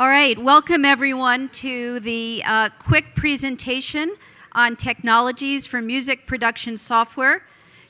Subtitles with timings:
[0.00, 4.14] All right, welcome everyone to the uh, quick presentation
[4.52, 7.42] on technologies for music production software,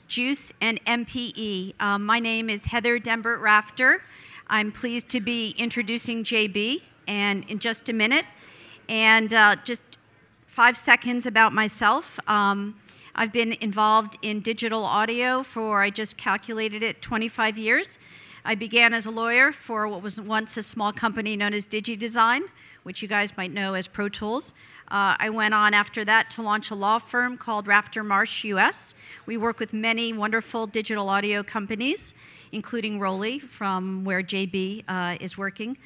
[0.09, 1.73] JUCE and MPE.
[1.79, 4.03] Um, my name is Heather Dembert Rafter.
[4.49, 8.25] I'm pleased to be introducing JB and in just a minute.
[8.89, 9.97] And uh, just
[10.47, 12.19] five seconds about myself.
[12.27, 12.75] Um,
[13.15, 17.97] I've been involved in digital audio for, I just calculated it, 25 years.
[18.43, 22.41] I began as a lawyer for what was once a small company known as DigiDesign,
[22.81, 24.53] which you guys might know as Pro Tools.
[24.87, 28.95] Uh, I went on after that to launch a law firm called Rafter Marsh US.
[29.27, 32.15] We work with many wonderful digital audio companies,
[32.51, 35.77] including ROLI, from where JB uh, is working.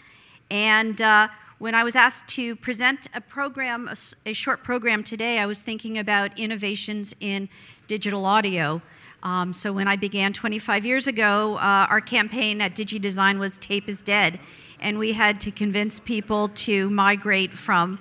[0.49, 1.27] And uh,
[1.59, 3.95] when I was asked to present a program, a,
[4.29, 7.49] a, short program today, I was thinking about innovations in
[7.87, 8.81] digital audio.
[9.25, 13.89] Um, so when I began 25 years ago, uh, our campaign at DigiDesign was Tape
[13.89, 14.39] is Dead.
[14.79, 17.97] And we had to convince people to migrate from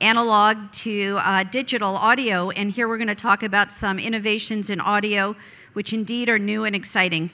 [0.00, 2.48] analog to uh, digital audio.
[2.48, 5.36] And here we're going to talk about some innovations in audio,
[5.74, 7.30] which indeed are new and exciting.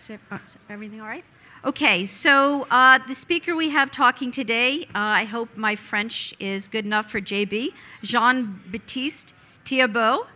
[0.00, 1.24] Is, uh, everything all right?
[1.64, 6.66] Okay, so uh, the speaker we have talking today, uh, I hope my French is
[6.66, 7.68] good enough for JB,
[8.02, 10.26] Jean Baptiste Thiebaut.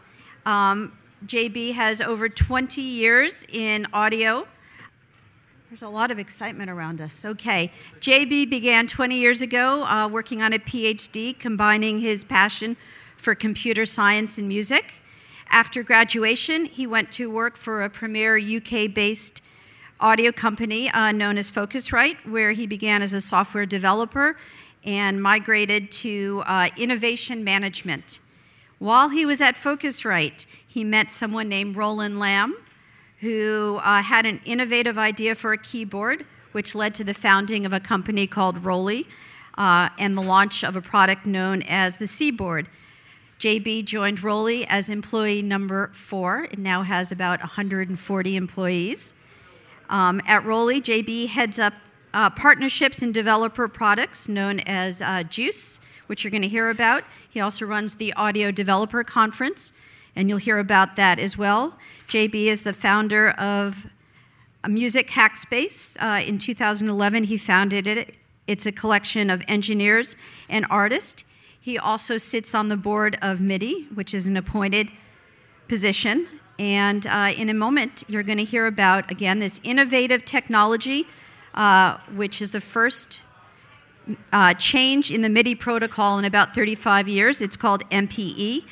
[0.47, 0.93] Um,
[1.27, 4.47] JB has over 20 years in audio.
[5.69, 7.25] There's a lot of excitement around us.
[7.25, 7.71] Okay.
[8.01, 12.77] JB began 20 years ago uh, working on a PhD, combining his passion
[13.17, 15.03] for computer science and music.
[15.51, 19.43] After graduation, he went to work for a premier UK based
[20.01, 24.37] audio company uh, known as Focusrite, where he began as a software developer
[24.85, 28.21] and migrated to uh, innovation management.
[28.79, 32.55] While he was at Focusrite, he met someone named Roland Lamb,
[33.19, 37.73] who uh, had an innovative idea for a keyboard, which led to the founding of
[37.73, 39.09] a company called ROLI
[39.59, 42.69] uh, and the launch of a product known as the Seaboard.
[43.41, 46.45] JB joined ROLI as employee number four.
[46.45, 49.17] It now has about 140 employees.
[49.89, 51.75] Um, at ROLI, JB heads up
[52.15, 57.03] uh, partnerships and developer products known as uh, JUCE, which you're going to hear about.
[57.29, 59.73] He also runs the Audio Developer Conference,
[60.15, 61.79] and you'll hear about that as well.
[62.09, 63.87] JB is the founder of
[64.69, 65.97] Music Hackspace.
[66.03, 68.15] Uh, in 2011, he founded it.
[68.47, 70.17] It's a collection of engineers
[70.49, 71.25] and artists.
[71.61, 74.91] He also sits on the board of MIDI, which is an appointed
[75.69, 76.27] position.
[76.59, 81.07] And uh, in a moment, you're going to hear about, again, this innovative technology,
[81.55, 83.21] uh, which is the first
[84.33, 87.41] uh, change in the MIDI protocol in about 35 years.
[87.41, 88.65] It's called MPE.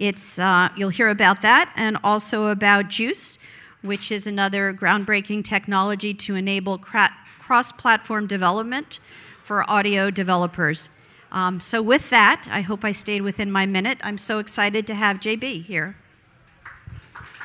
[0.00, 3.38] It's, uh, you'll hear about that and also about JUCE,
[3.82, 8.98] which is another groundbreaking technology to enable cross platform development
[9.38, 10.90] for audio developers.
[11.30, 13.98] Um, so, with that, I hope I stayed within my minute.
[14.02, 15.96] I'm so excited to have JB here.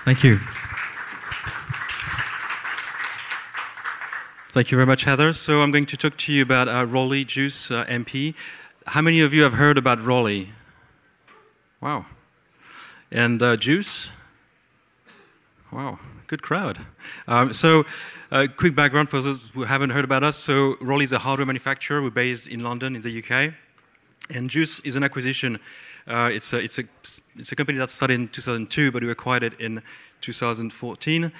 [0.05, 0.39] Thank you.
[4.53, 5.33] Thank you very much, Heather.
[5.33, 8.33] So, I'm going to talk to you about uh, ROLI JUCE uh, MP.
[8.87, 10.49] How many of you have heard about ROLI?
[11.81, 12.05] Wow.
[13.15, 14.11] And uh, JUCE?
[15.71, 16.85] Wow, good crowd.
[17.29, 17.85] Um, so,
[18.29, 20.35] uh, quick background for those who haven't heard about us.
[20.35, 22.01] So, ROLI is a hardware manufacturer.
[22.01, 23.53] We're based in London, in the UK.
[24.35, 25.61] And JUCE is an acquisition.
[26.05, 26.83] Uh, it's, a, it's, a,
[27.37, 29.81] it's a company that started in 2002, but we acquired it in
[30.19, 31.31] 2014.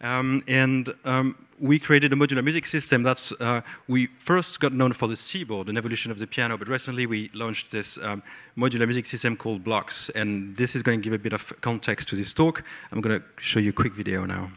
[0.00, 3.02] Um, and um, we created a modular music system.
[3.02, 6.68] That's uh, we first got known for the Seaboard, an evolution of the piano, but
[6.68, 8.22] recently we launched this um,
[8.56, 10.10] modular music system called Blocks.
[10.10, 12.64] And this is going to give a bit of context to this talk.
[12.92, 14.50] I'm going to show you a quick video now.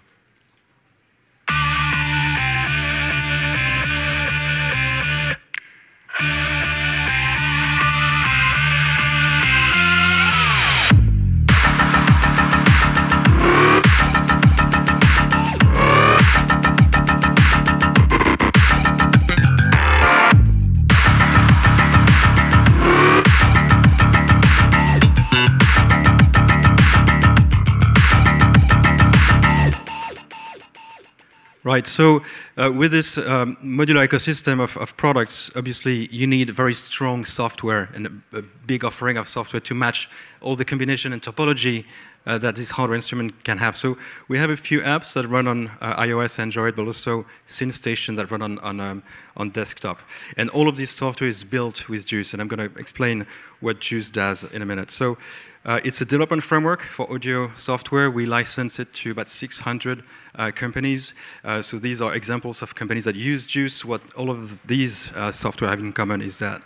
[31.67, 32.23] Right, so
[32.55, 37.89] uh, with this um, modular ecosystem of, of, products, obviously you need very strong software
[37.93, 40.09] and a, a, big offering of software to match
[40.39, 41.83] all the combination and topology
[42.27, 43.77] uh, that this hardware instrument can have.
[43.77, 43.97] So
[44.27, 48.29] we have a few apps that run on uh, iOS, Android, but also SynStation that
[48.29, 49.03] run on on, um,
[49.37, 49.99] on desktop.
[50.35, 53.25] And all of this software is built with JUCE, and I'm going to explain
[53.61, 54.91] what JUCE does in a minute.
[54.91, 55.17] So
[55.65, 58.11] uh, it's a development framework for audio software.
[58.11, 60.03] We license it to about 600
[60.35, 61.13] uh, companies.
[61.43, 63.85] Uh, so these are examples of companies that use JUCE.
[63.85, 66.61] What all of these uh, software have in common is that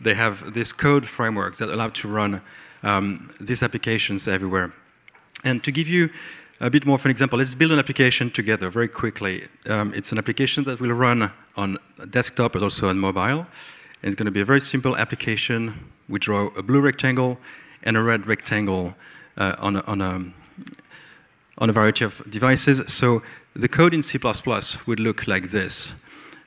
[0.00, 2.42] they have this code framework that allow to run
[2.82, 4.72] um, these applications everywhere.
[5.44, 6.10] And to give you
[6.60, 9.44] a bit more of an example, let's build an application together very quickly.
[9.68, 11.78] Um, it's an application that will run on
[12.10, 13.46] desktop but also on mobile.
[14.02, 15.92] And it's going to be a very simple application.
[16.08, 17.38] We draw a blue rectangle
[17.82, 18.96] and a red rectangle
[19.36, 20.24] uh, on, a, on, a,
[21.58, 22.92] on a variety of devices.
[22.92, 23.22] So
[23.54, 24.18] the code in C++
[24.86, 25.94] would look like this,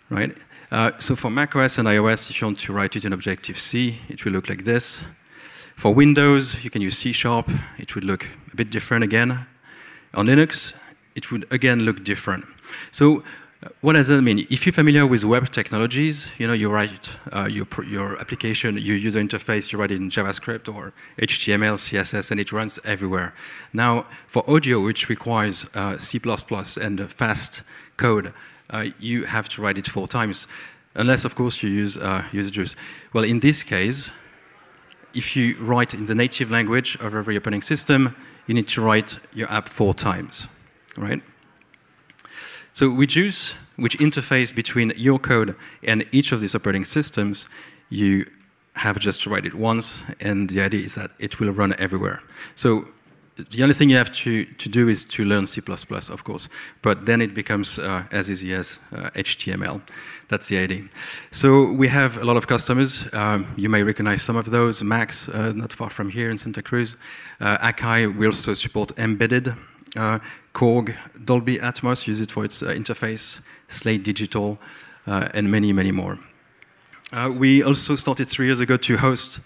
[0.10, 0.36] right?
[0.72, 4.24] Uh, so for macOS and iOS, if you want to write it in Objective-C, it
[4.24, 5.04] will look like this.
[5.80, 7.50] For Windows, you can use C Sharp.
[7.78, 9.48] It would look a bit different again.
[10.14, 10.78] On Linux,
[11.16, 12.44] it would again look different.
[12.92, 13.24] So
[13.80, 14.46] what does that mean?
[14.50, 18.98] If you're familiar with web technologies, you know, you write uh, your, your application, your
[18.98, 23.34] user interface, you write it in JavaScript or HTML, CSS, and it runs everywhere.
[23.72, 26.20] Now, for audio, which requires uh, C++
[26.82, 27.64] and fast
[27.96, 28.34] code,
[28.70, 30.46] uh, you have to write it four times,
[30.96, 32.76] unless, of course, you use uh, user JUCE.
[33.14, 34.12] Well, in this case,
[35.14, 38.16] if you write in the native language of every operating system,
[38.48, 40.48] you need to write your app four times,
[40.98, 41.22] right?
[42.74, 47.50] So JUCE, which interface between your code and each of these operating systems,
[47.90, 48.26] you
[48.76, 52.22] have just to write it once, and the idea is that it will run everywhere.
[52.56, 52.86] So
[53.50, 56.50] the only thing you have to, to do is to learn C++, of course,
[56.82, 59.82] but then it becomes uh, as easy as uh, HTML.
[60.28, 60.84] That's the idea.
[61.32, 63.12] So we have a lot of customers.
[63.14, 64.84] Um, you may recognize some of those.
[64.84, 66.96] Max, uh, not far from here in Santa Cruz.
[67.40, 69.54] Uh, Akai, we also support embedded
[69.96, 70.20] uh,
[70.54, 70.96] Korg,
[71.26, 74.60] Dolby Atmos, use it for its uh, interface, Slate Digital,
[75.08, 76.20] and many, many more.
[77.36, 79.40] we also started three years ago to host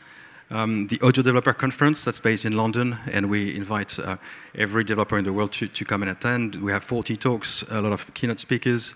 [0.53, 4.17] um, the Audio Developer Conference that's based in London, and we invite uh,
[4.55, 6.55] every developer in the world to, to come and attend.
[6.55, 8.93] We have 40 talks, a lot of keynote speakers,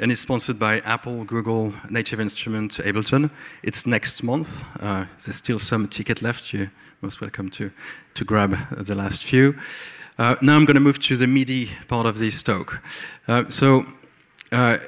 [0.00, 3.30] and it's sponsored by Apple, Google, Native Instrument, Ableton.
[3.62, 4.66] It's next month.
[4.82, 6.52] Uh, there's still some ticket left.
[6.52, 6.72] You're
[7.02, 7.70] most welcome to,
[8.14, 9.54] to grab the last few.
[10.18, 12.82] Uh, now I'm going to move to the MIDI part of this talk.
[13.28, 13.84] Uh, so
[14.50, 14.78] uh,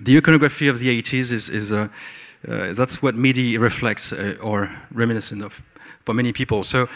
[0.00, 1.88] the iconography of the 80s is, is uh,
[2.46, 5.62] that's what MIDI reflects uh, or reminiscent of
[6.02, 6.64] for many people.
[6.64, 6.88] So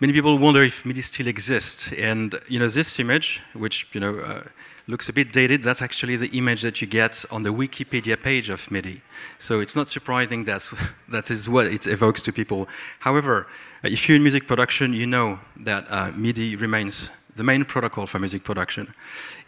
[0.00, 1.92] many people wonder if MIDI still exists.
[1.92, 4.42] And you know this image, which you know
[4.86, 8.50] looks a bit dated, that's actually the image that you get on the Wikipedia page
[8.50, 9.02] of MIDI.
[9.38, 10.74] So it's not surprising that's,
[11.08, 12.68] that is what it evokes to people.
[13.00, 13.46] However,
[13.82, 18.18] if you're in music production, you know that uh, MIDI remains the main protocol for
[18.18, 18.94] music production.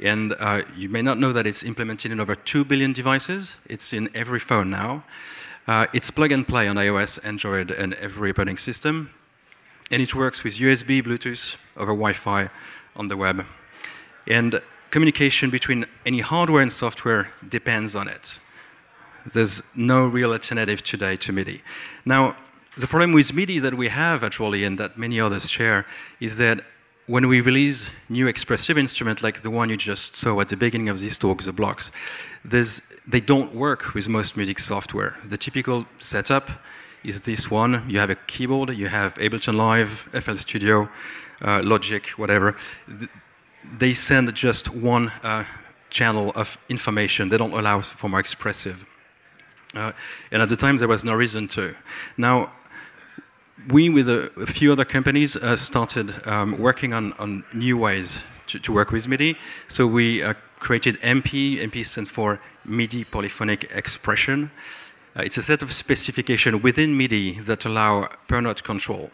[0.02, 3.58] And uh, you may not know that it's implemented in over 2 billion devices.
[3.68, 5.04] It's in every phone now.
[5.66, 9.10] Uh, it's plug and play on iOS, Android, and every operating system.
[9.90, 12.48] And it works with USB, Bluetooth, over Wi Fi
[12.96, 13.44] on the web.
[14.26, 14.60] And
[14.90, 18.38] communication between any hardware and software depends on it.
[19.26, 21.62] There's no real alternative today to MIDI.
[22.04, 22.36] Now,
[22.76, 25.86] the problem with MIDI that we have actually, and that many others share,
[26.20, 26.60] is that
[27.06, 30.88] when we release new expressive instruments like the one you just saw at the beginning
[30.88, 31.90] of this talk, the blocks,
[32.44, 35.16] they don't work with most music software.
[35.24, 36.50] The typical setup
[37.02, 37.82] is this one.
[37.88, 40.88] You have a keyboard, you have Ableton Live, FL Studio,
[41.42, 42.56] uh, Logic, whatever.
[43.78, 45.44] They send just one uh,
[45.90, 47.28] channel of information.
[47.28, 48.88] They don't allow for more expressive.
[49.76, 49.92] Uh,
[50.30, 51.74] and at the time, there was no reason to.
[52.16, 52.52] Now,
[53.68, 58.22] we, with a, a few other companies, uh, started um, working on, on, new ways
[58.46, 59.36] to, to, work with MIDI.
[59.68, 61.60] So we uh, created MP.
[61.60, 64.50] MP stands for MIDI Polyphonic Expression.
[65.16, 69.10] Uh, it's a set of specification within MIDI that allow per note control.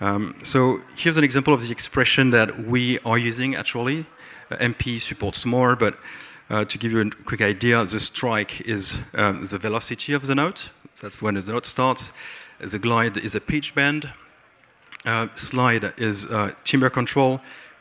[0.00, 4.06] Um, so here's an example of the expression that we are using actually.
[4.50, 5.98] Uh, MP supports more, but
[6.50, 10.34] uh, to give you a quick idea, the strike is um, the velocity of the
[10.34, 10.70] note.
[11.02, 12.12] That's when the note starts
[12.60, 14.10] the glide is a pitch bend.
[15.06, 17.40] Uh, slide is uh, timbre control.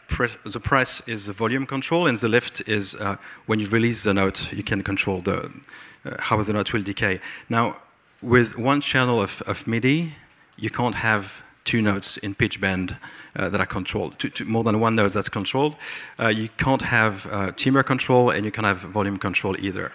[0.09, 4.13] The press is the volume control, and the lift is uh, when you release the
[4.13, 5.51] note, you can control the,
[6.05, 7.19] uh, how the note will decay.
[7.49, 7.77] Now,
[8.21, 10.13] with one channel of, of MIDI,
[10.57, 12.95] you can't have two notes in pitch bend
[13.35, 15.75] uh, that are controlled, two, two, more than one note that's controlled.
[16.17, 19.91] Uh, you can't have uh, timbre control and you can't have volume control either.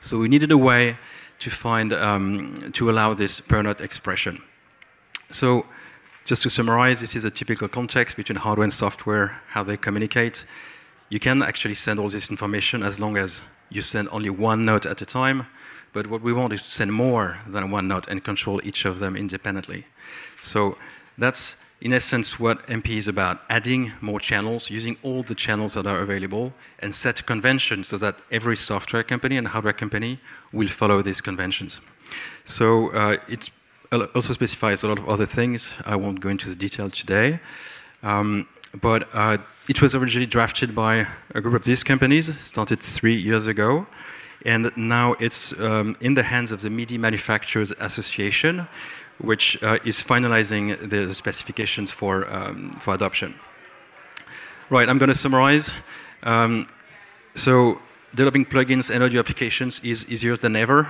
[0.00, 0.98] So we needed a way
[1.42, 4.38] to find um, to allow this note expression.
[5.30, 5.66] So
[6.24, 10.46] just to summarize, this is a typical context between hardware and software, how they communicate.
[11.08, 14.86] You can actually send all this information as long as you send only one note
[14.86, 15.46] at a time.
[15.92, 18.98] But what we want is to send more than one note and control each of
[18.98, 19.86] them independently.
[20.40, 20.78] So
[21.18, 25.84] that's in essence what MP is about adding more channels, using all the channels that
[25.84, 30.20] are available, and set conventions so that every software company and hardware company
[30.52, 31.80] will follow these conventions.
[32.44, 33.50] So uh, it
[33.90, 35.76] also specifies a lot of other things.
[35.84, 37.40] I won't go into the detail today.
[38.04, 38.46] Um,
[38.80, 43.48] but uh, it was originally drafted by a group of these companies, started three years
[43.48, 43.86] ago,
[44.46, 48.66] and now it's um, in the hands of the MIDI Manufacturers Association,
[49.18, 53.34] which uh, is finalizing the specifications for, um, for adoption.
[54.70, 55.72] Right, I'm going to summarize.
[56.22, 56.66] Um,
[57.34, 57.80] so,
[58.14, 60.88] developing plugins and audio applications is easier than ever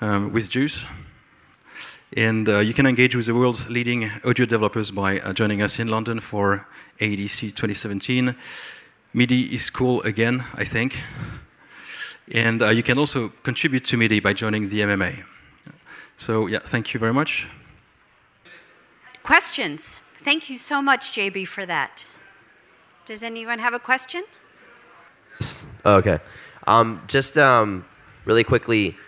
[0.00, 0.86] um, with JUCE.
[2.16, 5.78] And uh, you can engage with the world's leading audio developers by uh, joining us
[5.78, 6.66] in London for
[6.98, 8.34] AEDC 2017.
[9.14, 10.98] MIDI is cool again, I think.
[12.32, 15.24] And uh, you can also contribute to MIDI by joining the MMA.
[16.20, 17.48] So, yeah, thank you very much.
[19.22, 19.98] Questions?
[19.98, 22.04] Thank you so much, JB, for that.
[23.06, 24.24] Does anyone have a question?
[25.82, 26.18] Oh, okay.
[26.66, 27.86] Um, just um,
[28.26, 28.98] really quickly,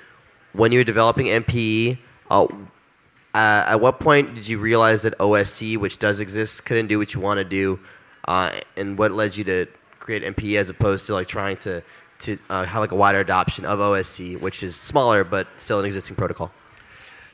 [0.55, 1.99] when you were developing MPE,
[2.31, 2.49] uh, uh,
[3.35, 7.21] at what point did you realize that OSC, which does exist, couldn't do what you
[7.21, 7.79] want to do?
[8.27, 9.67] Uh, and what led you to
[9.99, 11.83] create MPE as opposed to like trying to
[12.21, 15.85] to uh, have like a wider adoption of OSC, which is smaller but still an
[15.85, 16.51] existing protocol?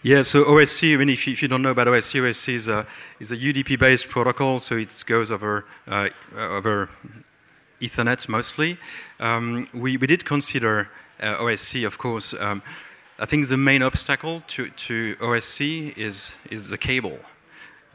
[0.04, 2.68] Yeah, so OSC, I mean, if you, if you don't know about OSC, OSC is
[2.68, 2.86] a,
[3.18, 6.88] is a UDP-based protocol, so it goes over, uh, over
[7.80, 8.78] Ethernet mostly.
[9.18, 10.88] Um, we, we did consider
[11.20, 12.32] uh, OSC, of course.
[12.32, 12.62] Um,
[13.18, 17.18] I think the main obstacle to, to OSC is, is the cable.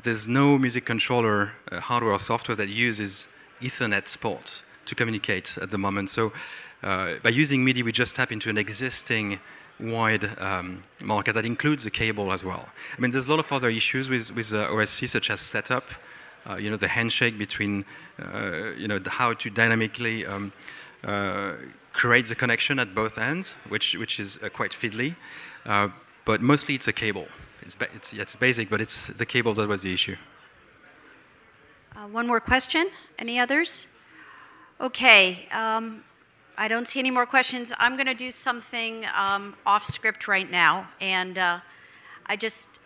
[0.01, 5.69] There's no music controller, uh, hardware or software that uses Ethernet ports to communicate at
[5.69, 6.09] the moment.
[6.09, 6.33] So
[6.83, 9.39] uh, by using MIDI, we just tap into an existing
[9.79, 12.69] wide um, market that includes the cable as well.
[12.97, 15.85] I mean, there's a lot of other issues with, with uh, OSC, such as setup,
[16.49, 17.85] uh, you know, the handshake between,
[18.19, 20.51] uh, you know, the, how to dynamically um,
[21.03, 21.53] uh,
[21.91, 25.15] create the connection at both ends, which, which is uh, quite fiddly.
[26.25, 27.27] but mostly it's a cable.
[27.61, 30.15] It's, ba it's, it's basic, but it's the cable that was the issue.
[32.11, 32.89] one more question.
[33.17, 33.97] Any others?
[34.81, 35.47] Okay.
[35.51, 36.03] Um,
[36.55, 37.73] I don't see any more questions.
[37.79, 41.59] I'm going to do something um, off script right now, and uh,
[42.27, 42.79] I just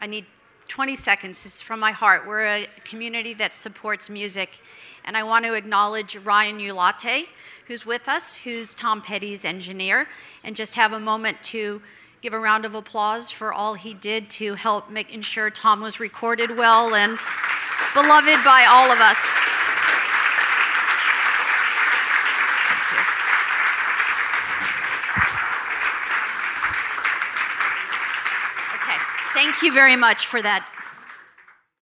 [0.00, 0.24] I need
[0.68, 1.44] 20 seconds.
[1.44, 2.26] Is from my heart.
[2.26, 4.62] We're a community that supports music,
[5.04, 7.26] and I want to acknowledge Ryan Ulyate,
[7.66, 10.08] who's with us, who's Tom Petty's engineer,
[10.42, 11.82] and just have a moment to
[12.22, 16.00] give a round of applause for all he did to help make ensure Tom was
[16.00, 17.18] recorded well and
[17.92, 19.55] beloved by all of us.
[29.56, 30.68] Thank you very much for that